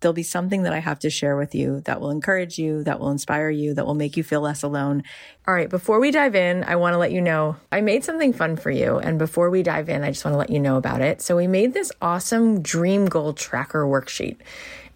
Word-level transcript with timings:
there'll 0.00 0.12
be 0.12 0.22
something 0.22 0.62
that 0.62 0.72
I 0.72 0.78
have 0.78 0.98
to 1.00 1.10
share 1.10 1.36
with 1.36 1.54
you 1.54 1.80
that 1.82 2.00
will 2.00 2.10
encourage 2.10 2.58
you, 2.58 2.84
that 2.84 3.00
will 3.00 3.10
inspire 3.10 3.50
you, 3.50 3.74
that 3.74 3.86
will 3.86 3.94
make 3.94 4.16
you 4.16 4.22
feel 4.22 4.40
less 4.40 4.62
alone. 4.62 5.02
All 5.48 5.54
right, 5.54 5.70
before 5.70 6.00
we 6.00 6.10
dive 6.10 6.34
in, 6.34 6.64
I 6.64 6.76
want 6.76 6.94
to 6.94 6.98
let 6.98 7.12
you 7.12 7.20
know 7.20 7.56
I 7.72 7.80
made 7.80 8.04
something 8.04 8.32
fun 8.32 8.56
for 8.56 8.70
you. 8.70 8.98
And 8.98 9.18
before 9.18 9.50
we 9.50 9.62
dive 9.62 9.88
in, 9.88 10.02
I 10.02 10.08
just 10.08 10.24
want 10.24 10.34
to 10.34 10.38
let 10.38 10.50
you 10.50 10.60
know 10.60 10.76
about 10.76 11.00
it. 11.00 11.22
So 11.22 11.36
we 11.36 11.46
made 11.46 11.72
this 11.72 11.90
awesome 12.02 12.62
dream 12.62 13.06
goal 13.06 13.32
tracker 13.32 13.84
worksheet. 13.84 14.36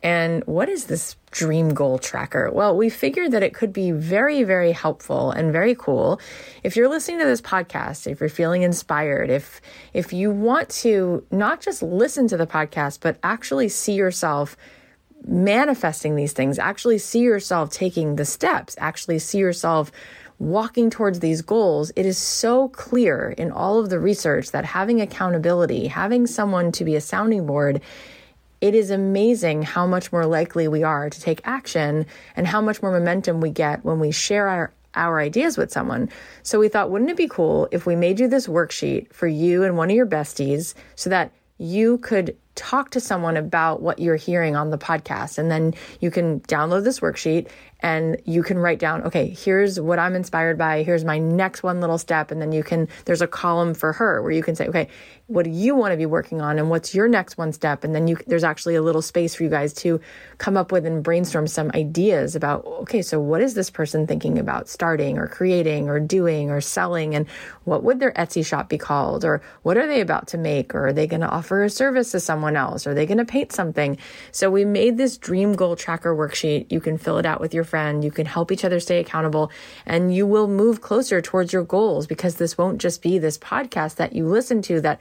And 0.02 0.42
what 0.46 0.68
is 0.70 0.86
this 0.86 1.16
dream 1.30 1.74
goal 1.74 1.98
tracker? 1.98 2.50
Well, 2.50 2.74
we 2.74 2.88
figured 2.88 3.32
that 3.32 3.42
it 3.42 3.52
could 3.52 3.72
be 3.72 3.90
very, 3.90 4.44
very 4.44 4.72
helpful 4.72 5.30
and 5.30 5.52
very 5.52 5.74
cool. 5.74 6.20
If 6.62 6.74
you're 6.74 6.88
listening 6.88 7.18
to 7.20 7.26
this 7.26 7.42
podcast, 7.42 8.10
if 8.10 8.20
you're 8.20 8.30
feeling 8.30 8.62
inspired, 8.62 9.28
if 9.28 9.60
if 9.92 10.12
you 10.12 10.30
want 10.30 10.70
to 10.70 11.24
not 11.30 11.60
just 11.60 11.82
listen 11.82 12.28
to 12.28 12.38
the 12.38 12.46
podcast, 12.46 13.00
but 13.00 13.18
actually 13.22 13.68
see 13.68 13.92
yourself 13.92 14.56
manifesting 15.26 16.16
these 16.16 16.32
things, 16.32 16.58
actually 16.58 16.98
see 16.98 17.20
yourself 17.20 17.70
taking 17.70 18.16
the 18.16 18.24
steps, 18.24 18.76
actually 18.78 19.18
see 19.18 19.38
yourself 19.38 19.92
walking 20.40 20.88
towards 20.88 21.20
these 21.20 21.42
goals, 21.42 21.92
it 21.94 22.06
is 22.06 22.16
so 22.16 22.68
clear 22.70 23.30
in 23.36 23.52
all 23.52 23.78
of 23.78 23.90
the 23.90 24.00
research 24.00 24.50
that 24.52 24.64
having 24.64 25.00
accountability, 25.00 25.86
having 25.86 26.26
someone 26.26 26.72
to 26.72 26.84
be 26.84 26.96
a 26.96 27.00
sounding 27.00 27.46
board, 27.46 27.80
it 28.62 28.74
is 28.74 28.90
amazing 28.90 29.62
how 29.62 29.86
much 29.86 30.10
more 30.10 30.26
likely 30.26 30.66
we 30.66 30.82
are 30.82 31.10
to 31.10 31.20
take 31.20 31.40
action 31.44 32.06
and 32.36 32.46
how 32.46 32.60
much 32.60 32.82
more 32.82 32.90
momentum 32.90 33.40
we 33.40 33.50
get 33.50 33.84
when 33.84 34.00
we 34.00 34.10
share 34.10 34.48
our 34.48 34.72
our 34.96 35.20
ideas 35.20 35.56
with 35.56 35.70
someone. 35.70 36.08
So 36.42 36.58
we 36.58 36.68
thought, 36.68 36.90
wouldn't 36.90 37.12
it 37.12 37.16
be 37.16 37.28
cool 37.28 37.68
if 37.70 37.86
we 37.86 37.94
made 37.94 38.18
you 38.18 38.26
this 38.26 38.48
worksheet 38.48 39.12
for 39.12 39.28
you 39.28 39.62
and 39.62 39.76
one 39.76 39.88
of 39.88 39.94
your 39.94 40.04
besties 40.04 40.74
so 40.96 41.10
that 41.10 41.30
you 41.58 41.98
could 41.98 42.36
talk 42.54 42.90
to 42.90 43.00
someone 43.00 43.36
about 43.36 43.80
what 43.80 43.98
you're 43.98 44.16
hearing 44.16 44.56
on 44.56 44.70
the 44.70 44.78
podcast. 44.78 45.38
And 45.38 45.50
then 45.50 45.74
you 46.00 46.10
can 46.10 46.40
download 46.40 46.84
this 46.84 47.00
worksheet 47.00 47.48
and 47.82 48.20
you 48.26 48.42
can 48.42 48.58
write 48.58 48.78
down, 48.78 49.02
okay, 49.04 49.30
here's 49.30 49.80
what 49.80 49.98
I'm 49.98 50.14
inspired 50.14 50.58
by. 50.58 50.82
Here's 50.82 51.04
my 51.04 51.18
next 51.18 51.62
one 51.62 51.80
little 51.80 51.96
step. 51.96 52.30
And 52.30 52.40
then 52.40 52.52
you 52.52 52.62
can, 52.62 52.88
there's 53.06 53.22
a 53.22 53.26
column 53.26 53.72
for 53.72 53.92
her 53.94 54.20
where 54.20 54.32
you 54.32 54.42
can 54.42 54.54
say, 54.54 54.68
okay, 54.68 54.88
what 55.28 55.44
do 55.44 55.50
you 55.50 55.74
want 55.74 55.92
to 55.92 55.96
be 55.96 56.06
working 56.06 56.42
on? 56.42 56.58
And 56.58 56.68
what's 56.68 56.94
your 56.94 57.08
next 57.08 57.38
one 57.38 57.52
step? 57.52 57.84
And 57.84 57.94
then 57.94 58.06
you, 58.06 58.18
there's 58.26 58.44
actually 58.44 58.74
a 58.74 58.82
little 58.82 59.00
space 59.00 59.34
for 59.34 59.44
you 59.44 59.48
guys 59.48 59.72
to 59.74 60.00
come 60.36 60.56
up 60.56 60.72
with 60.72 60.84
and 60.84 61.02
brainstorm 61.02 61.46
some 61.46 61.70
ideas 61.74 62.36
about, 62.36 62.66
okay, 62.66 63.00
so 63.00 63.18
what 63.18 63.40
is 63.40 63.54
this 63.54 63.70
person 63.70 64.06
thinking 64.06 64.38
about 64.38 64.68
starting 64.68 65.16
or 65.16 65.26
creating 65.26 65.88
or 65.88 66.00
doing 66.00 66.50
or 66.50 66.60
selling? 66.60 67.14
And 67.14 67.26
what 67.64 67.82
would 67.84 68.00
their 68.00 68.12
Etsy 68.12 68.44
shop 68.44 68.68
be 68.68 68.76
called? 68.76 69.24
Or 69.24 69.40
what 69.62 69.78
are 69.78 69.86
they 69.86 70.02
about 70.02 70.26
to 70.28 70.38
make? 70.38 70.74
Or 70.74 70.88
are 70.88 70.92
they 70.92 71.06
going 71.06 71.22
to 71.22 71.28
offer 71.28 71.62
a 71.62 71.70
service 71.70 72.10
to 72.10 72.20
someone 72.20 72.39
else? 72.56 72.86
Are 72.86 72.94
they 72.94 73.06
going 73.06 73.18
to 73.18 73.24
paint 73.24 73.52
something? 73.52 73.98
So 74.32 74.50
we 74.50 74.64
made 74.64 74.96
this 74.96 75.16
dream 75.16 75.54
goal 75.54 75.76
tracker 75.76 76.14
worksheet. 76.14 76.70
You 76.70 76.80
can 76.80 76.98
fill 76.98 77.18
it 77.18 77.26
out 77.26 77.40
with 77.40 77.54
your 77.54 77.64
friend. 77.64 78.04
You 78.04 78.10
can 78.10 78.26
help 78.26 78.52
each 78.52 78.64
other 78.64 78.80
stay 78.80 79.00
accountable 79.00 79.50
and 79.86 80.14
you 80.14 80.26
will 80.26 80.48
move 80.48 80.80
closer 80.80 81.20
towards 81.20 81.52
your 81.52 81.64
goals 81.64 82.06
because 82.06 82.36
this 82.36 82.56
won't 82.56 82.80
just 82.80 83.02
be 83.02 83.18
this 83.18 83.38
podcast 83.38 83.96
that 83.96 84.14
you 84.14 84.26
listen 84.26 84.62
to 84.62 84.80
that 84.80 85.00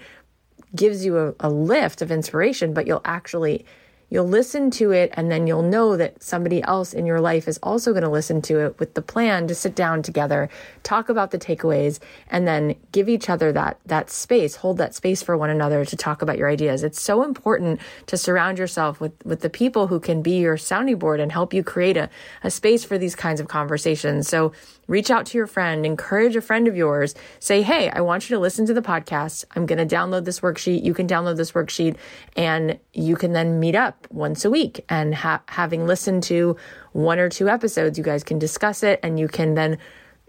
gives 0.76 1.04
you 1.06 1.18
a, 1.18 1.34
a 1.40 1.50
lift 1.50 2.02
of 2.02 2.12
inspiration, 2.12 2.74
but 2.74 2.86
you'll 2.86 3.02
actually 3.06 3.66
you'll 4.10 4.28
listen 4.28 4.72
to 4.72 4.92
it 4.92 5.12
and 5.14 5.32
then 5.32 5.48
you'll 5.48 5.62
know 5.62 5.98
that 5.98 6.22
somebody 6.22 6.62
else 6.64 6.94
in 6.94 7.06
your 7.06 7.22
life 7.22 7.48
is 7.48 7.60
also 7.62 7.92
going 7.92 8.04
to 8.04 8.10
listen 8.10 8.42
to 8.42 8.60
it 8.66 8.80
with 8.80 8.94
the 8.94 9.02
plan 9.02 9.48
to 9.48 9.56
sit 9.56 9.76
down 9.76 10.02
together, 10.02 10.50
talk 10.84 11.10
about 11.10 11.32
the 11.32 11.38
takeaways 11.38 12.00
and 12.30 12.48
then 12.48 12.76
give 12.92 13.08
each 13.10 13.30
other 13.30 13.52
that 13.52 13.80
that 13.86 14.10
space, 14.10 14.58
hold 14.58 14.78
that 14.78 14.96
space 14.96 15.22
for 15.22 15.38
one 15.38 15.50
another 15.50 15.86
to 15.86 15.96
talk 15.96 16.22
about 16.22 16.38
your 16.38 16.50
ideas. 16.50 16.84
It's 16.84 17.02
so 17.02 17.24
important 17.24 17.80
to 18.08 18.18
surround 18.18 18.58
yourself 18.58 19.00
with 19.00 19.14
with 19.26 19.42
the 19.42 19.50
people 19.50 19.88
who 19.88 20.00
can 20.00 20.22
be 20.22 20.40
your 20.40 20.58
sounding 20.58 20.98
board 20.98 21.20
and 21.20 21.32
help 21.32 21.54
you 21.54 21.64
create 21.64 21.98
a, 21.98 22.10
a 22.44 22.52
space 22.52 22.84
for 22.84 22.98
these 22.98 23.16
kinds 23.16 23.40
of 23.40 23.48
conversations. 23.48 24.28
So 24.28 24.52
reach 24.88 25.12
out 25.12 25.26
to 25.28 25.38
your 25.38 25.48
friend, 25.48 25.86
encourage 25.86 26.36
a 26.36 26.42
friend 26.42 26.68
of 26.68 26.76
yours, 26.76 27.16
say, 27.40 27.62
Hey, 27.62 27.90
I 27.90 28.02
want 28.02 28.30
you 28.30 28.36
to 28.36 28.40
listen 28.40 28.66
to 28.66 28.74
the 28.74 28.82
podcast. 28.82 29.46
I'm 29.56 29.66
going 29.66 29.88
to 29.88 29.96
download 29.96 30.26
this 30.26 30.42
worksheet. 30.42 30.84
You 30.84 30.94
can 30.94 31.08
download 31.08 31.38
this 31.38 31.54
worksheet 31.54 31.96
and 32.36 32.80
you 32.94 33.16
can 33.16 33.34
then 33.34 33.60
meet 33.60 33.76
up 33.76 33.99
once 34.10 34.46
a 34.46 34.50
week. 34.50 34.84
And 34.90 35.16
ha- 35.16 35.42
having 35.48 35.86
listened 35.86 36.24
to 36.24 36.58
one 36.94 37.20
or 37.20 37.30
two 37.30 37.50
episodes, 37.50 37.98
you 37.98 38.04
guys 38.04 38.24
can 38.24 38.40
discuss 38.40 38.84
it 38.84 39.00
and 39.04 39.20
you 39.20 39.28
can 39.28 39.56
then 39.56 39.78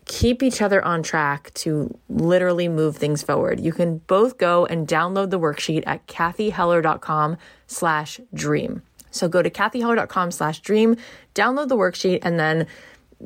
keep 0.06 0.42
each 0.42 0.60
other 0.60 0.84
on 0.84 1.02
track 1.02 1.52
to 1.54 1.96
literally 2.08 2.68
move 2.68 2.96
things 2.96 3.22
forward. 3.22 3.60
You 3.60 3.72
can 3.72 3.98
both 3.98 4.38
go 4.38 4.66
and 4.66 4.88
download 4.88 5.30
the 5.30 5.38
worksheet 5.38 5.84
at 5.86 6.06
cathyheller.com 6.06 7.36
slash 7.66 8.20
dream. 8.34 8.82
So 9.10 9.28
go 9.28 9.42
to 9.42 9.50
cathyheller.com 9.50 10.30
slash 10.30 10.60
dream, 10.60 10.96
download 11.34 11.68
the 11.68 11.76
worksheet, 11.76 12.20
and 12.22 12.38
then 12.38 12.66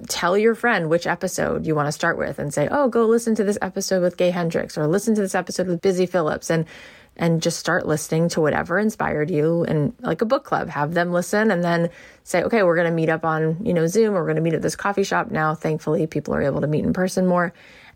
tell 0.08 0.36
your 0.36 0.54
friend 0.54 0.90
which 0.90 1.06
episode 1.06 1.66
you 1.66 1.74
want 1.74 1.86
to 1.86 1.92
start 1.92 2.18
with 2.18 2.38
and 2.38 2.52
say, 2.52 2.68
oh, 2.70 2.88
go 2.88 3.06
listen 3.06 3.34
to 3.36 3.44
this 3.44 3.58
episode 3.62 4.02
with 4.02 4.16
Gay 4.16 4.30
Hendricks 4.30 4.76
or 4.76 4.86
listen 4.86 5.14
to 5.14 5.20
this 5.20 5.34
episode 5.34 5.68
with 5.68 5.80
Busy 5.80 6.06
Phillips 6.06 6.50
and 6.50 6.66
and 7.16 7.42
just 7.42 7.58
start 7.58 7.86
listening 7.86 8.28
to 8.28 8.40
whatever 8.40 8.78
inspired 8.78 9.30
you 9.30 9.64
and 9.64 9.94
like 10.00 10.22
a 10.22 10.26
book 10.26 10.44
club 10.44 10.68
have 10.68 10.94
them 10.94 11.12
listen 11.12 11.50
and 11.50 11.62
then 11.62 11.88
say 12.24 12.42
okay 12.42 12.62
we're 12.62 12.74
going 12.74 12.88
to 12.88 12.94
meet 12.94 13.08
up 13.08 13.24
on 13.24 13.56
you 13.64 13.72
know 13.72 13.86
zoom 13.86 14.14
or 14.14 14.20
we're 14.20 14.26
going 14.26 14.36
to 14.36 14.42
meet 14.42 14.54
at 14.54 14.62
this 14.62 14.76
coffee 14.76 15.04
shop 15.04 15.30
now 15.30 15.54
thankfully 15.54 16.06
people 16.06 16.34
are 16.34 16.42
able 16.42 16.60
to 16.60 16.66
meet 16.66 16.84
in 16.84 16.92
person 16.92 17.26
more 17.26 17.52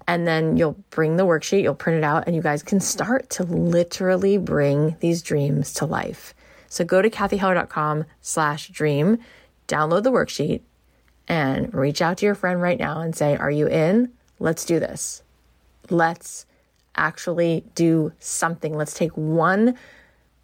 and 0.07 0.27
then 0.27 0.57
you'll 0.57 0.77
bring 0.91 1.17
the 1.17 1.27
worksheet 1.27 1.63
you'll 1.63 1.75
print 1.75 1.99
it 1.99 2.05
out 2.05 2.25
and 2.27 2.37
you 2.37 2.43
guys 2.43 2.63
can 2.63 2.81
start 2.81 3.29
to 3.31 3.43
literally 3.45 4.39
bring 4.39 4.97
these 5.01 5.23
dreams 5.23 5.73
to 5.73 5.85
life 5.85 6.35
so 6.69 6.85
go 6.85 7.03
to 7.03 7.11
cathyheller.com 7.11 8.05
slash 8.21 8.69
dream 8.69 9.19
download 9.67 10.03
the 10.03 10.13
worksheet 10.13 10.63
and 11.29 11.73
reach 11.75 12.01
out 12.01 12.17
to 12.19 12.27
your 12.27 12.35
friend 12.35 12.61
right 12.61 12.79
now 12.79 13.01
and 13.01 13.15
say, 13.15 13.37
Are 13.37 13.51
you 13.51 13.69
in? 13.69 14.11
Let's 14.41 14.65
do 14.65 14.81
this. 14.81 15.23
Let's 15.91 16.47
actually 16.99 17.65
do 17.75 18.13
something. 18.19 18.77
Let's 18.77 18.95
take 18.95 19.13
one 19.13 19.77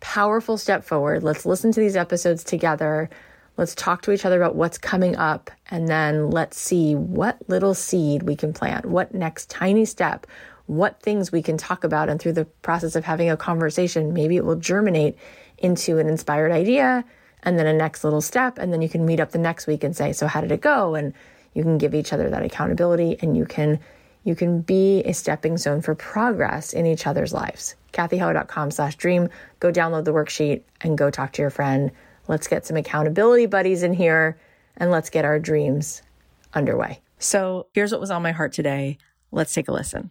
powerful 0.01 0.59
step 0.59 0.85
forward. 0.85 1.23
Let's 1.23 1.47
listen 1.47 1.73
to 1.73 1.81
these 1.81 1.97
episodes 1.97 2.45
together. 2.45 3.09
Let's 3.57 3.75
talk 3.75 4.03
to 4.03 4.13
each 4.13 4.25
other 4.25 4.41
about 4.41 4.57
what's 4.57 4.79
coming 4.79 5.17
up. 5.17 5.51
And 5.71 5.89
then 5.89 6.31
let's 6.31 6.59
see 6.59 6.95
what 6.95 7.39
little 7.49 7.75
seed 7.75 8.25
we 8.25 8.37
can 8.37 8.53
plant, 8.53 8.87
what 8.87 9.15
next 9.15 9.49
tiny 9.49 9.85
step, 9.85 10.27
what 10.67 11.01
things 11.01 11.31
we 11.31 11.43
can 11.43 11.57
talk 11.57 11.85
about. 11.85 12.09
And 12.09 12.21
through 12.21 12.33
the 12.33 12.45
process 12.63 12.97
of 12.97 13.05
having 13.05 13.31
a 13.31 13.37
conversation, 13.37 14.13
maybe 14.13 14.37
it 14.37 14.45
will 14.45 14.57
germinate 14.57 15.17
into 15.59 15.99
an 15.99 16.09
inspired 16.09 16.53
idea 16.53 17.05
and 17.43 17.59
then 17.59 17.67
a 17.67 17.73
next 17.73 18.05
little 18.05 18.21
step. 18.21 18.59
And 18.59 18.73
then 18.73 18.83
you 18.83 18.89
can 18.89 19.07
meet 19.07 19.21
up 19.21 19.31
the 19.31 19.39
next 19.39 19.67
week 19.67 19.85
and 19.85 19.97
say, 19.97 20.13
so 20.13 20.27
how 20.27 20.41
did 20.41 20.53
it 20.53 20.61
go? 20.61 20.95
And 20.95 21.15
you 21.55 21.63
can 21.63 21.79
give 21.79 21.95
each 21.95 22.13
other 22.13 22.29
that 22.29 22.43
accountability 22.43 23.17
and 23.21 23.37
you 23.37 23.47
can 23.47 23.79
you 24.25 24.35
can 24.35 24.63
be 24.63 25.03
a 25.03 25.13
stepping 25.13 25.57
stone 25.59 25.83
for 25.83 25.95
progress 25.95 26.73
in 26.73 26.87
each 26.87 27.07
other's 27.07 27.33
lives. 27.33 27.77
cathyheller.com 27.93 28.71
slash 28.71 28.97
dream. 28.97 29.29
Go 29.61 29.71
download 29.71 30.05
the 30.05 30.13
worksheet 30.13 30.63
and 30.81 30.99
go 30.99 31.11
talk 31.11 31.33
to 31.35 31.43
your 31.43 31.51
friend. 31.51 31.91
Let's 32.27 32.49
get 32.49 32.67
some 32.67 32.77
accountability 32.77 33.47
buddies 33.47 33.83
in 33.83 33.93
here 33.93 34.39
and 34.77 34.91
let's 34.91 35.11
get 35.11 35.25
our 35.25 35.39
dreams 35.39 36.03
underway. 36.55 37.01
So 37.19 37.67
here's 37.75 37.93
what 37.93 38.01
was 38.01 38.11
on 38.11 38.23
my 38.23 38.33
heart 38.33 38.53
today. 38.53 38.99
Let's 39.31 39.53
take 39.53 39.69
a 39.69 39.73
listen. 39.73 40.11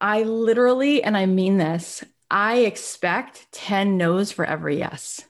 I 0.00 0.22
literally, 0.22 1.02
and 1.02 1.16
I 1.16 1.26
mean 1.26 1.58
this, 1.58 2.02
I 2.30 2.58
expect 2.58 3.52
10 3.52 3.96
no's 3.96 4.32
for 4.32 4.44
every 4.44 4.78
yes. 4.78 5.22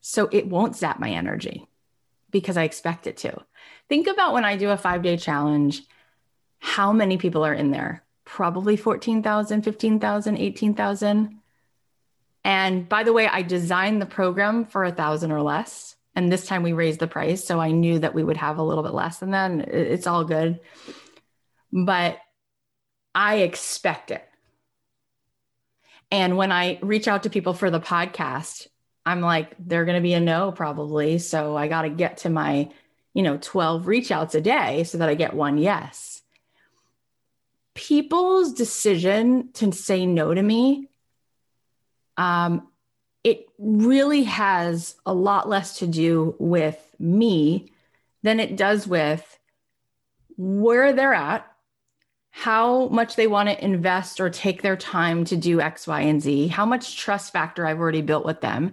So 0.00 0.28
it 0.32 0.48
won't 0.48 0.76
zap 0.76 0.98
my 0.98 1.10
energy 1.10 1.66
because 2.30 2.56
I 2.56 2.64
expect 2.64 3.06
it 3.06 3.16
to. 3.18 3.44
Think 3.88 4.06
about 4.06 4.32
when 4.32 4.44
I 4.44 4.56
do 4.56 4.70
a 4.70 4.76
five 4.76 5.02
day 5.02 5.16
challenge, 5.16 5.82
how 6.66 6.92
many 6.92 7.16
people 7.16 7.46
are 7.46 7.54
in 7.54 7.70
there? 7.70 8.02
Probably 8.24 8.76
14,000, 8.76 9.62
15,000, 9.62 10.36
18,000. 10.36 11.40
And 12.42 12.88
by 12.88 13.04
the 13.04 13.12
way, 13.12 13.28
I 13.28 13.42
designed 13.42 14.02
the 14.02 14.06
program 14.06 14.64
for 14.64 14.84
a 14.84 14.90
thousand 14.90 15.30
or 15.30 15.42
less. 15.42 15.94
And 16.16 16.30
this 16.30 16.44
time 16.44 16.64
we 16.64 16.72
raised 16.72 16.98
the 16.98 17.06
price. 17.06 17.44
So 17.44 17.60
I 17.60 17.70
knew 17.70 18.00
that 18.00 18.14
we 18.14 18.24
would 18.24 18.36
have 18.36 18.58
a 18.58 18.64
little 18.64 18.82
bit 18.82 18.94
less 18.94 19.18
than 19.18 19.30
that. 19.30 19.52
It's 19.68 20.08
all 20.08 20.24
good. 20.24 20.58
But 21.72 22.18
I 23.14 23.36
expect 23.36 24.10
it. 24.10 24.24
And 26.10 26.36
when 26.36 26.50
I 26.50 26.80
reach 26.82 27.06
out 27.06 27.22
to 27.22 27.30
people 27.30 27.54
for 27.54 27.70
the 27.70 27.80
podcast, 27.80 28.66
I'm 29.06 29.20
like, 29.20 29.54
they're 29.60 29.84
going 29.84 29.98
to 29.98 30.02
be 30.02 30.14
a 30.14 30.20
no 30.20 30.50
probably. 30.50 31.20
So 31.20 31.56
I 31.56 31.68
got 31.68 31.82
to 31.82 31.90
get 31.90 32.18
to 32.18 32.28
my, 32.28 32.70
you 33.14 33.22
know, 33.22 33.38
12 33.40 33.86
reach 33.86 34.10
outs 34.10 34.34
a 34.34 34.40
day 34.40 34.82
so 34.82 34.98
that 34.98 35.08
I 35.08 35.14
get 35.14 35.32
one 35.32 35.58
yes. 35.58 36.15
People's 37.76 38.52
decision 38.52 39.52
to 39.54 39.70
say 39.70 40.06
no 40.06 40.34
to 40.34 40.42
me, 40.42 40.88
um, 42.16 42.66
it 43.22 43.46
really 43.58 44.24
has 44.24 44.96
a 45.06 45.14
lot 45.14 45.48
less 45.48 45.78
to 45.78 45.86
do 45.86 46.34
with 46.38 46.78
me 46.98 47.72
than 48.22 48.40
it 48.40 48.56
does 48.56 48.86
with 48.86 49.38
where 50.36 50.92
they're 50.92 51.14
at, 51.14 51.46
how 52.30 52.88
much 52.88 53.14
they 53.16 53.26
want 53.26 53.48
to 53.48 53.64
invest 53.64 54.20
or 54.20 54.30
take 54.30 54.62
their 54.62 54.76
time 54.76 55.24
to 55.26 55.36
do 55.36 55.60
X, 55.60 55.86
Y, 55.86 56.00
and 56.00 56.20
Z, 56.20 56.48
how 56.48 56.66
much 56.66 56.96
trust 56.96 57.32
factor 57.32 57.66
I've 57.66 57.78
already 57.78 58.02
built 58.02 58.24
with 58.24 58.40
them 58.40 58.72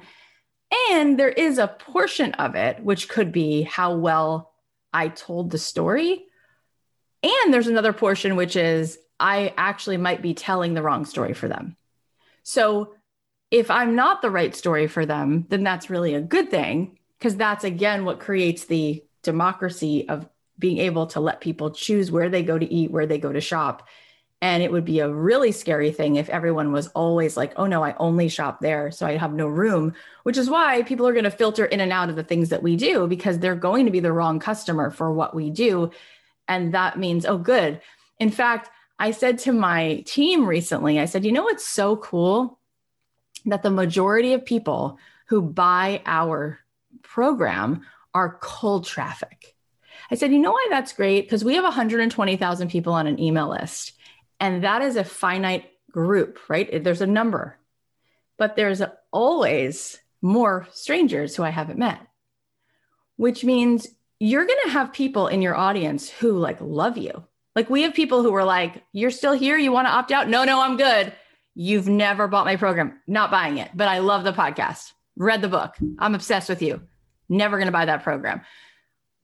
and 0.91 1.19
there 1.19 1.29
is 1.29 1.57
a 1.57 1.67
portion 1.67 2.33
of 2.33 2.55
it, 2.55 2.83
which 2.83 3.09
could 3.09 3.31
be 3.31 3.63
how 3.63 3.95
well 3.95 4.53
I 4.91 5.09
told 5.09 5.51
the 5.51 5.57
story. 5.57 6.25
And 7.23 7.53
there's 7.53 7.67
another 7.67 7.93
portion, 7.93 8.35
which 8.35 8.55
is 8.55 8.99
I 9.19 9.53
actually 9.57 9.97
might 9.97 10.21
be 10.21 10.33
telling 10.33 10.73
the 10.73 10.81
wrong 10.81 11.05
story 11.05 11.33
for 11.33 11.47
them. 11.47 11.77
So 12.43 12.93
if 13.49 13.71
I'm 13.71 13.95
not 13.95 14.21
the 14.21 14.29
right 14.29 14.53
story 14.53 14.87
for 14.87 15.05
them, 15.05 15.45
then 15.49 15.63
that's 15.63 15.89
really 15.89 16.13
a 16.13 16.21
good 16.21 16.51
thing 16.51 16.97
because 17.17 17.35
that's 17.35 17.63
again 17.63 18.03
what 18.03 18.19
creates 18.19 18.65
the 18.65 19.03
democracy 19.21 20.09
of 20.09 20.27
being 20.59 20.79
able 20.79 21.07
to 21.07 21.19
let 21.19 21.39
people 21.41 21.71
choose 21.71 22.11
where 22.11 22.29
they 22.29 22.43
go 22.43 22.59
to 22.59 22.73
eat, 22.73 22.91
where 22.91 23.05
they 23.05 23.17
go 23.17 23.31
to 23.31 23.41
shop, 23.41 23.87
and 24.41 24.61
it 24.61 24.71
would 24.71 24.83
be 24.83 24.99
a 24.99 25.09
really 25.09 25.53
scary 25.53 25.91
thing 25.91 26.17
if 26.17 26.27
everyone 26.27 26.73
was 26.73 26.87
always 26.89 27.37
like, 27.37 27.53
oh 27.55 27.65
no, 27.65 27.81
I 27.81 27.95
only 27.97 28.27
shop 28.27 28.59
there. 28.59 28.91
So 28.91 29.07
I 29.07 29.15
have 29.15 29.33
no 29.33 29.47
room, 29.47 29.93
which 30.23 30.37
is 30.37 30.49
why 30.49 30.81
people 30.83 31.07
are 31.07 31.13
going 31.13 31.23
to 31.23 31.31
filter 31.31 31.63
in 31.63 31.79
and 31.79 31.93
out 31.93 32.09
of 32.09 32.17
the 32.17 32.25
things 32.25 32.49
that 32.49 32.61
we 32.61 32.75
do 32.75 33.07
because 33.07 33.39
they're 33.39 33.55
going 33.55 33.85
to 33.85 33.91
be 33.91 34.01
the 34.01 34.11
wrong 34.11 34.39
customer 34.39 34.91
for 34.91 35.13
what 35.13 35.33
we 35.33 35.49
do. 35.49 35.91
And 36.47 36.73
that 36.73 36.97
means, 36.99 37.25
oh, 37.25 37.37
good. 37.37 37.81
In 38.19 38.29
fact, 38.29 38.69
I 38.99 39.11
said 39.11 39.39
to 39.39 39.53
my 39.53 40.03
team 40.05 40.45
recently, 40.45 40.99
I 40.99 41.05
said, 41.05 41.25
you 41.25 41.31
know 41.31 41.43
what's 41.43 41.67
so 41.67 41.97
cool? 41.97 42.59
That 43.45 43.63
the 43.63 43.69
majority 43.69 44.33
of 44.33 44.45
people 44.45 44.97
who 45.27 45.41
buy 45.41 46.01
our 46.05 46.59
program 47.01 47.85
are 48.13 48.37
cold 48.41 48.85
traffic. 48.85 49.55
I 50.11 50.15
said, 50.15 50.31
you 50.31 50.39
know 50.39 50.51
why 50.51 50.67
that's 50.69 50.93
great? 50.93 51.25
Because 51.25 51.43
we 51.43 51.55
have 51.55 51.63
120,000 51.63 52.69
people 52.69 52.93
on 52.93 53.07
an 53.07 53.19
email 53.19 53.49
list. 53.49 53.93
And 54.39 54.63
that 54.63 54.81
is 54.81 54.95
a 54.95 55.03
finite 55.03 55.65
group, 55.91 56.39
right? 56.49 56.83
There's 56.83 57.01
a 57.01 57.07
number, 57.07 57.57
but 58.37 58.55
there's 58.55 58.81
always 59.11 59.99
more 60.21 60.67
strangers 60.71 61.35
who 61.35 61.43
I 61.43 61.49
haven't 61.49 61.79
met, 61.79 61.99
which 63.15 63.43
means 63.43 63.87
you're 64.19 64.45
going 64.45 64.59
to 64.65 64.71
have 64.71 64.93
people 64.93 65.27
in 65.27 65.41
your 65.41 65.55
audience 65.55 66.09
who 66.09 66.37
like 66.37 66.57
love 66.61 66.97
you. 66.97 67.25
Like 67.55 67.69
we 67.69 67.83
have 67.83 67.93
people 67.93 68.23
who 68.23 68.33
are 68.35 68.43
like, 68.43 68.83
you're 68.93 69.11
still 69.11 69.33
here. 69.33 69.57
You 69.57 69.71
want 69.71 69.87
to 69.87 69.91
opt 69.91 70.11
out? 70.11 70.29
No, 70.29 70.43
no, 70.43 70.61
I'm 70.61 70.77
good. 70.77 71.13
You've 71.55 71.87
never 71.87 72.27
bought 72.27 72.45
my 72.45 72.55
program, 72.55 72.99
not 73.07 73.29
buying 73.29 73.57
it, 73.57 73.69
but 73.75 73.87
I 73.87 73.99
love 73.99 74.23
the 74.23 74.33
podcast, 74.33 74.91
read 75.15 75.41
the 75.41 75.49
book. 75.49 75.75
I'm 75.99 76.15
obsessed 76.15 76.49
with 76.49 76.61
you. 76.61 76.81
Never 77.29 77.57
going 77.57 77.67
to 77.67 77.71
buy 77.71 77.85
that 77.85 78.03
program. 78.03 78.41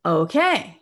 Okay. 0.06 0.78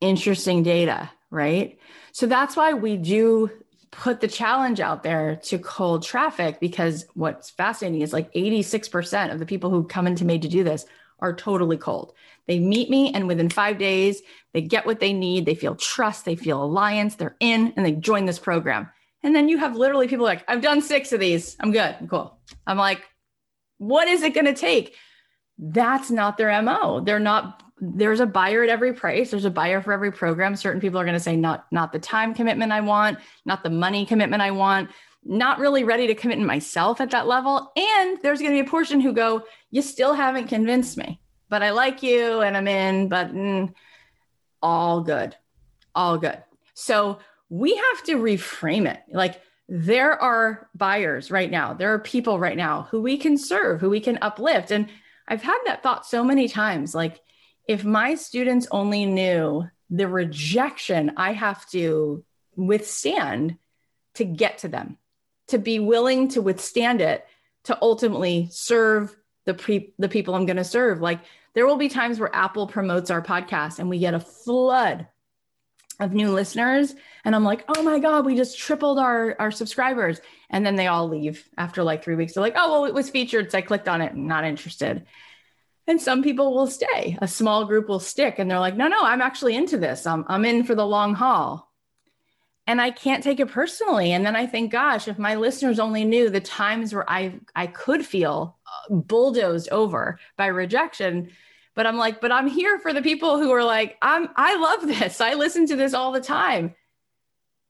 Interesting 0.00 0.62
data, 0.62 1.10
right? 1.30 1.78
So 2.12 2.26
that's 2.26 2.56
why 2.56 2.74
we 2.74 2.98
do 2.98 3.50
put 3.90 4.20
the 4.20 4.28
challenge 4.28 4.80
out 4.80 5.02
there 5.02 5.36
to 5.44 5.58
cold 5.58 6.02
traffic 6.02 6.60
because 6.60 7.06
what's 7.14 7.50
fascinating 7.50 8.02
is 8.02 8.12
like 8.12 8.32
86% 8.34 9.32
of 9.32 9.38
the 9.38 9.46
people 9.46 9.70
who 9.70 9.84
come 9.84 10.06
into 10.06 10.24
me 10.24 10.38
to 10.38 10.48
do 10.48 10.62
this 10.62 10.84
are 11.18 11.34
totally 11.34 11.76
cold. 11.76 12.14
They 12.46 12.58
meet 12.58 12.90
me 12.90 13.12
and 13.12 13.26
within 13.26 13.48
five 13.48 13.78
days, 13.78 14.22
they 14.52 14.60
get 14.60 14.86
what 14.86 15.00
they 15.00 15.12
need. 15.12 15.46
They 15.46 15.54
feel 15.54 15.74
trust, 15.74 16.24
they 16.24 16.36
feel 16.36 16.62
alliance, 16.62 17.16
they're 17.16 17.36
in 17.40 17.72
and 17.76 17.84
they 17.84 17.92
join 17.92 18.24
this 18.26 18.38
program. 18.38 18.88
And 19.22 19.34
then 19.34 19.48
you 19.48 19.58
have 19.58 19.76
literally 19.76 20.08
people 20.08 20.24
like, 20.24 20.44
I've 20.46 20.62
done 20.62 20.80
six 20.82 21.12
of 21.12 21.20
these. 21.20 21.56
I'm 21.58 21.72
good. 21.72 21.96
I'm 22.00 22.06
cool. 22.06 22.38
I'm 22.66 22.76
like, 22.76 23.02
what 23.78 24.08
is 24.08 24.22
it 24.22 24.34
going 24.34 24.46
to 24.46 24.54
take? 24.54 24.94
that's 25.58 26.10
not 26.10 26.36
their 26.36 26.62
MO. 26.62 27.00
They're 27.00 27.18
not 27.18 27.62
there's 27.78 28.20
a 28.20 28.26
buyer 28.26 28.62
at 28.62 28.70
every 28.70 28.94
price. 28.94 29.30
There's 29.30 29.44
a 29.44 29.50
buyer 29.50 29.82
for 29.82 29.92
every 29.92 30.10
program. 30.10 30.56
Certain 30.56 30.80
people 30.80 30.98
are 30.98 31.04
going 31.04 31.14
to 31.16 31.20
say 31.20 31.36
not 31.36 31.66
not 31.70 31.92
the 31.92 31.98
time 31.98 32.34
commitment 32.34 32.72
I 32.72 32.80
want, 32.80 33.18
not 33.44 33.62
the 33.62 33.70
money 33.70 34.06
commitment 34.06 34.42
I 34.42 34.50
want, 34.50 34.90
not 35.28 35.58
really 35.58 35.84
ready 35.84 36.06
to 36.06 36.14
commit 36.14 36.38
myself 36.38 37.00
at 37.00 37.10
that 37.10 37.26
level. 37.26 37.72
And 37.76 38.18
there's 38.22 38.40
going 38.40 38.52
to 38.52 38.62
be 38.62 38.66
a 38.66 38.70
portion 38.70 39.00
who 39.00 39.12
go, 39.12 39.44
you 39.70 39.82
still 39.82 40.14
haven't 40.14 40.48
convinced 40.48 40.96
me, 40.96 41.20
but 41.48 41.62
I 41.62 41.70
like 41.70 42.02
you 42.02 42.40
and 42.40 42.56
I'm 42.56 42.68
in, 42.68 43.08
but 43.08 43.32
mm, 43.32 43.72
all 44.62 45.00
good. 45.00 45.36
All 45.94 46.18
good. 46.18 46.42
So 46.74 47.18
we 47.48 47.74
have 47.76 48.02
to 48.04 48.16
reframe 48.16 48.86
it. 48.86 49.00
Like 49.10 49.40
there 49.68 50.20
are 50.20 50.68
buyers 50.74 51.30
right 51.30 51.50
now. 51.50 51.74
There 51.74 51.92
are 51.92 51.98
people 51.98 52.38
right 52.38 52.56
now 52.56 52.88
who 52.90 53.00
we 53.00 53.16
can 53.16 53.36
serve, 53.36 53.80
who 53.80 53.90
we 53.90 54.00
can 54.00 54.18
uplift. 54.22 54.70
And 54.70 54.88
I've 55.26 55.42
had 55.42 55.58
that 55.66 55.82
thought 55.82 56.06
so 56.06 56.22
many 56.22 56.48
times 56.48 56.94
like 56.94 57.20
if 57.66 57.84
my 57.84 58.14
students 58.14 58.68
only 58.70 59.06
knew 59.06 59.68
the 59.90 60.08
rejection 60.08 61.12
I 61.16 61.32
have 61.32 61.68
to 61.70 62.24
withstand 62.56 63.58
to 64.14 64.24
get 64.24 64.58
to 64.58 64.68
them, 64.68 64.98
to 65.48 65.58
be 65.58 65.78
willing 65.78 66.28
to 66.28 66.42
withstand 66.42 67.00
it, 67.00 67.26
to 67.64 67.78
ultimately 67.80 68.48
serve 68.50 69.14
the 69.44 69.54
pre- 69.54 69.94
the 69.98 70.08
people 70.08 70.34
I'm 70.34 70.46
going 70.46 70.56
to 70.56 70.64
serve. 70.64 71.00
Like 71.00 71.20
there 71.54 71.66
will 71.66 71.76
be 71.76 71.88
times 71.88 72.18
where 72.18 72.34
Apple 72.34 72.66
promotes 72.66 73.10
our 73.10 73.22
podcast 73.22 73.78
and 73.78 73.88
we 73.88 73.98
get 73.98 74.14
a 74.14 74.20
flood 74.20 75.06
of 75.98 76.12
new 76.12 76.30
listeners 76.30 76.94
and 77.24 77.34
I'm 77.34 77.44
like, 77.44 77.64
"Oh 77.68 77.82
my 77.82 77.98
god, 77.98 78.26
we 78.26 78.36
just 78.36 78.58
tripled 78.58 78.98
our 78.98 79.36
our 79.38 79.50
subscribers." 79.50 80.20
And 80.50 80.64
then 80.64 80.76
they 80.76 80.86
all 80.86 81.08
leave 81.08 81.48
after 81.56 81.82
like 81.82 82.04
3 82.04 82.14
weeks. 82.16 82.34
They're 82.34 82.42
like, 82.42 82.54
"Oh, 82.56 82.70
well, 82.70 82.84
it 82.84 82.94
was 82.94 83.10
featured, 83.10 83.50
so 83.50 83.58
I 83.58 83.62
clicked 83.62 83.88
on 83.88 84.00
it, 84.00 84.14
not 84.14 84.44
interested." 84.44 85.06
and 85.86 86.00
some 86.00 86.22
people 86.22 86.54
will 86.54 86.66
stay 86.66 87.16
a 87.20 87.28
small 87.28 87.64
group 87.64 87.88
will 87.88 88.00
stick 88.00 88.38
and 88.38 88.50
they're 88.50 88.58
like 88.58 88.76
no 88.76 88.88
no 88.88 88.98
i'm 89.02 89.22
actually 89.22 89.54
into 89.54 89.78
this 89.78 90.06
i'm, 90.06 90.24
I'm 90.28 90.44
in 90.44 90.64
for 90.64 90.74
the 90.74 90.86
long 90.86 91.14
haul 91.14 91.65
and 92.66 92.80
i 92.80 92.90
can't 92.90 93.22
take 93.22 93.40
it 93.40 93.50
personally. 93.50 94.12
And 94.12 94.24
then 94.24 94.36
i 94.36 94.46
think 94.46 94.72
gosh 94.72 95.08
if 95.08 95.18
my 95.18 95.34
listeners 95.36 95.78
only 95.78 96.04
knew 96.04 96.30
the 96.30 96.40
times 96.40 96.94
where 96.94 97.08
i 97.08 97.34
i 97.54 97.66
could 97.66 98.04
feel 98.04 98.56
uh, 98.66 98.94
bulldozed 98.94 99.68
over 99.70 100.18
by 100.36 100.46
rejection. 100.46 101.30
But 101.74 101.86
i'm 101.86 101.96
like 101.96 102.20
but 102.20 102.32
i'm 102.32 102.48
here 102.48 102.78
for 102.78 102.92
the 102.92 103.02
people 103.02 103.38
who 103.38 103.52
are 103.52 103.64
like 103.64 103.96
i'm 104.02 104.28
i 104.36 104.56
love 104.56 104.86
this. 104.86 105.20
I 105.20 105.34
listen 105.34 105.66
to 105.66 105.76
this 105.76 105.94
all 105.94 106.12
the 106.12 106.20
time. 106.20 106.74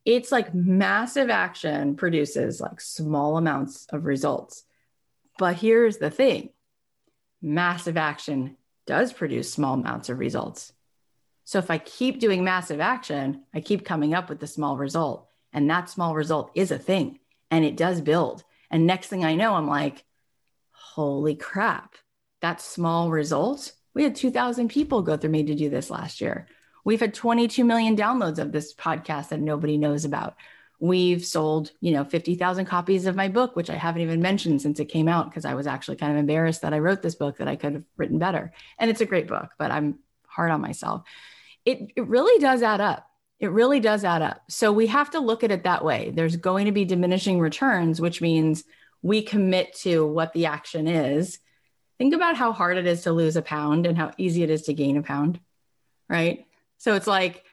It's 0.05 0.31
like 0.31 0.55
massive 0.55 1.31
action 1.31 1.97
produces 1.97 2.61
like 2.61 2.81
small 2.81 3.37
amounts 3.37 3.87
of 3.93 4.05
results. 4.05 4.62
But 5.38 5.57
here's 5.57 5.99
the 5.99 6.11
thing 6.11 6.50
massive 7.43 7.97
action 7.97 8.57
does 8.87 9.12
produce 9.12 9.53
small 9.53 9.75
amounts 9.75 10.09
of 10.09 10.19
results. 10.19 10.73
So 11.47 11.61
if 11.61 11.71
I 11.71 11.79
keep 11.79 12.19
doing 12.19 12.43
massive 12.43 12.81
action, 12.81 13.45
I 13.55 13.61
keep 13.61 13.85
coming 13.85 14.15
up 14.15 14.29
with 14.29 14.41
the 14.41 14.49
small 14.49 14.76
result. 14.76 15.29
And 15.53 15.71
that 15.71 15.88
small 15.88 16.12
result 16.12 16.50
is 16.57 16.73
a 16.73 16.79
thing 16.79 17.21
and 17.53 17.65
it 17.65 17.76
does 17.76 18.00
build. 18.00 18.43
And 18.69 18.85
next 18.85 19.07
thing 19.07 19.25
I 19.25 19.37
know, 19.37 19.55
I'm 19.55 19.69
like, 19.69 20.05
holy 20.73 21.37
crap, 21.37 21.95
that 22.43 22.61
small 22.61 23.11
result. 23.11 23.73
We 23.95 24.03
had 24.03 24.17
2,000 24.17 24.69
people 24.69 25.03
go 25.03 25.17
through 25.17 25.31
me 25.31 25.45
to 25.45 25.55
do 25.55 25.71
this 25.71 25.88
last 25.88 26.21
year. 26.21 26.49
We've 26.85 27.00
had 27.00 27.15
22 27.15 27.65
million 27.65 27.97
downloads 27.97 28.41
of 28.41 28.50
this 28.50 28.75
podcast 28.75 29.29
that 29.29 29.41
nobody 29.41 29.79
knows 29.79 30.05
about. 30.05 30.35
We've 30.81 31.25
sold, 31.25 31.71
you 31.81 31.93
know, 31.93 32.05
50,000 32.05 32.67
copies 32.67 33.07
of 33.07 33.15
my 33.15 33.29
book, 33.29 33.55
which 33.55 33.71
I 33.71 33.76
haven't 33.76 34.03
even 34.03 34.21
mentioned 34.21 34.62
since 34.62 34.81
it 34.81 34.87
came 34.87 35.07
out 35.07 35.31
because 35.31 35.45
I 35.45 35.55
was 35.55 35.69
actually 35.69 35.97
kind 35.97 36.11
of 36.11 36.19
embarrassed 36.19 36.62
that 36.62 36.75
I 36.75 36.81
wrote 36.81 37.03
this 37.03 37.15
book 37.15 37.38
that 37.38 37.47
I 37.47 37.55
could 37.55 37.75
have 37.75 37.85
written 37.97 38.19
better. 38.19 38.53
And 38.79 38.91
it's 38.91 39.00
a 39.00 39.07
great 39.07 39.29
book, 39.29 39.50
but 39.59 39.71
I'm 39.71 40.00
hard 40.26 40.50
on 40.50 40.61
myself. 40.61 41.05
It, 41.67 41.93
it 41.97 42.07
really 42.07 42.41
does 42.41 42.63
add 42.63 42.81
up. 42.81 43.07
It 43.39 43.51
really 43.51 43.81
does 43.81 44.05
add 44.05 44.23
up. 44.23 44.43
So 44.49 44.73
we 44.73 44.87
have 44.87 45.11
to 45.11 45.21
look 45.21 45.45
at 45.45 45.51
it 45.51 45.65
that 45.65 45.85
way. 45.85 46.11
There's 46.15 46.37
going 46.37 46.65
to 46.67 46.73
be 46.73 46.87
diminishing 46.87 47.39
returns, 47.39 48.01
which 48.01 48.23
means 48.23 48.65
we 49.03 49.21
commit 49.21 49.75
to 49.81 50.07
what 50.07 50.33
the 50.33 50.47
action 50.47 50.89
is. 50.89 51.39
Think 51.99 52.15
about 52.15 52.37
how 52.37 52.53
hard 52.53 52.79
it 52.79 52.87
is 52.87 53.03
to 53.03 53.13
lose 53.13 53.37
a 53.37 53.43
pound 53.43 53.85
and 53.85 53.97
how 53.99 54.13
easy 54.17 54.43
it 54.43 54.51
is 54.51 54.63
to 54.63 54.75
gain 54.75 54.97
a 54.97 55.03
pound, 55.03 55.39
right? 56.09 56.47
So 56.79 56.95
it's 56.95 57.07
like 57.07 57.45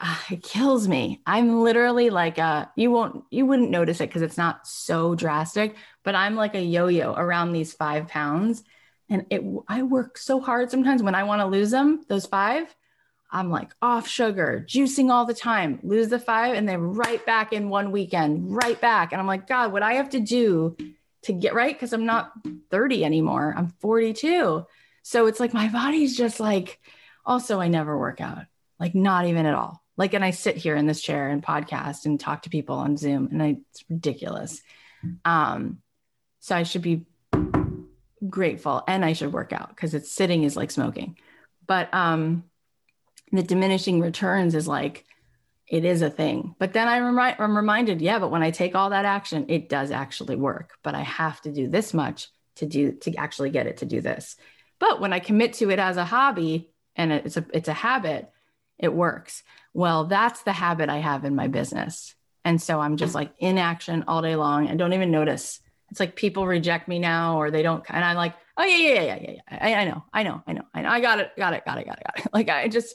uh, 0.00 0.16
it 0.30 0.42
kills 0.42 0.86
me. 0.86 1.20
I'm 1.26 1.60
literally 1.60 2.10
like 2.10 2.38
a 2.38 2.70
you 2.76 2.90
won't 2.90 3.24
you 3.30 3.46
wouldn't 3.46 3.70
notice 3.70 4.00
it 4.00 4.08
because 4.08 4.22
it's 4.22 4.36
not 4.36 4.66
so 4.66 5.14
drastic, 5.14 5.76
but 6.04 6.14
I'm 6.14 6.36
like 6.36 6.54
a 6.54 6.62
yo-yo 6.62 7.14
around 7.14 7.52
these 7.52 7.72
five 7.72 8.08
pounds. 8.08 8.62
And 9.08 9.26
it 9.30 9.42
I 9.66 9.82
work 9.82 10.18
so 10.18 10.40
hard 10.40 10.70
sometimes 10.70 11.02
when 11.02 11.14
I 11.14 11.24
want 11.24 11.40
to 11.40 11.46
lose 11.46 11.70
them, 11.70 12.04
those 12.08 12.26
five, 12.26 12.74
I'm 13.30 13.50
like 13.50 13.70
off 13.82 14.08
sugar, 14.08 14.64
juicing 14.66 15.10
all 15.10 15.26
the 15.26 15.34
time, 15.34 15.80
lose 15.82 16.08
the 16.08 16.18
five, 16.18 16.54
and 16.54 16.68
then 16.68 16.80
right 16.80 17.24
back 17.26 17.52
in 17.52 17.68
one 17.68 17.90
weekend, 17.90 18.54
right 18.54 18.80
back. 18.80 19.12
And 19.12 19.20
I'm 19.20 19.26
like, 19.26 19.46
God, 19.46 19.72
what 19.72 19.82
I 19.82 19.94
have 19.94 20.10
to 20.10 20.20
do 20.20 20.76
to 21.22 21.32
get 21.32 21.54
right 21.54 21.74
because 21.74 21.92
I'm 21.92 22.06
not 22.06 22.32
30 22.70 23.04
anymore. 23.04 23.54
I'm 23.56 23.68
42. 23.80 24.66
So 25.02 25.26
it's 25.26 25.40
like 25.40 25.52
my 25.52 25.68
body's 25.68 26.16
just 26.16 26.40
like, 26.40 26.80
also, 27.24 27.60
I 27.60 27.68
never 27.68 27.98
work 27.98 28.20
out, 28.20 28.44
like 28.80 28.94
not 28.94 29.26
even 29.26 29.44
at 29.44 29.54
all. 29.54 29.82
Like, 29.98 30.14
and 30.14 30.24
I 30.24 30.30
sit 30.30 30.56
here 30.56 30.76
in 30.76 30.86
this 30.86 31.02
chair 31.02 31.28
and 31.28 31.42
podcast 31.42 32.06
and 32.06 32.18
talk 32.18 32.42
to 32.42 32.50
people 32.50 32.76
on 32.76 32.96
Zoom, 32.96 33.28
and 33.32 33.42
I, 33.42 33.56
it's 33.70 33.84
ridiculous. 33.90 34.62
Um, 35.24 35.78
so 36.40 36.56
I 36.56 36.62
should 36.62 36.82
be 36.82 37.04
grateful 38.26 38.82
and 38.88 39.04
I 39.04 39.12
should 39.12 39.32
work 39.32 39.52
out 39.52 39.68
because 39.68 39.94
it's 39.94 40.10
sitting 40.10 40.44
is 40.44 40.56
like 40.56 40.70
smoking. 40.70 41.16
But 41.66 41.92
um, 41.92 42.44
the 43.32 43.42
diminishing 43.42 44.00
returns 44.00 44.54
is 44.54 44.68
like, 44.68 45.04
it 45.66 45.84
is 45.84 46.02
a 46.02 46.10
thing. 46.10 46.54
But 46.58 46.72
then 46.72 46.88
I 46.88 46.98
remind, 46.98 47.36
I'm 47.38 47.56
reminded, 47.56 48.00
yeah, 48.00 48.18
but 48.18 48.30
when 48.30 48.42
I 48.42 48.50
take 48.50 48.74
all 48.74 48.90
that 48.90 49.04
action, 49.04 49.46
it 49.48 49.68
does 49.68 49.90
actually 49.90 50.36
work. 50.36 50.72
But 50.82 50.94
I 50.94 51.02
have 51.02 51.40
to 51.42 51.52
do 51.52 51.68
this 51.68 51.92
much 51.92 52.28
to 52.56 52.66
do 52.66 52.92
to 52.92 53.14
actually 53.16 53.50
get 53.50 53.66
it 53.66 53.78
to 53.78 53.86
do 53.86 54.00
this. 54.00 54.36
But 54.78 55.00
when 55.00 55.12
I 55.12 55.18
commit 55.18 55.54
to 55.54 55.70
it 55.70 55.78
as 55.78 55.96
a 55.96 56.04
hobby 56.04 56.70
and 56.96 57.12
it's 57.12 57.36
a 57.36 57.44
it's 57.52 57.68
a 57.68 57.74
habit, 57.74 58.30
it 58.78 58.92
works. 58.92 59.42
Well, 59.74 60.04
that's 60.04 60.42
the 60.42 60.52
habit 60.52 60.88
I 60.88 60.98
have 60.98 61.24
in 61.24 61.34
my 61.34 61.48
business. 61.48 62.14
And 62.44 62.60
so 62.62 62.80
I'm 62.80 62.96
just 62.96 63.14
like 63.14 63.32
in 63.38 63.58
action 63.58 64.04
all 64.08 64.22
day 64.22 64.36
long 64.36 64.68
and 64.68 64.78
don't 64.78 64.94
even 64.94 65.10
notice. 65.10 65.60
It's 65.90 66.00
like 66.00 66.16
people 66.16 66.46
reject 66.46 66.88
me 66.88 66.98
now 66.98 67.40
or 67.40 67.50
they 67.50 67.62
don't. 67.62 67.84
And 67.88 68.04
I'm 68.04 68.16
like, 68.16 68.34
oh, 68.56 68.64
yeah, 68.64 68.76
yeah, 68.76 69.02
yeah, 69.02 69.18
yeah, 69.20 69.30
yeah. 69.30 69.58
I, 69.60 69.74
I 69.74 69.84
know, 69.84 70.04
I 70.12 70.22
know, 70.22 70.42
I 70.46 70.52
know, 70.52 70.62
I 70.74 70.82
know. 70.82 70.88
I 70.88 71.00
got 71.00 71.20
it, 71.20 71.30
got 71.36 71.54
it, 71.54 71.64
got 71.64 71.78
it, 71.78 71.86
got 71.86 71.98
it, 71.98 72.04
got 72.04 72.18
it. 72.18 72.30
Like 72.32 72.48
I 72.48 72.68
just, 72.68 72.94